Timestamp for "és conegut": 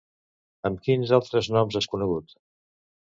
1.81-2.33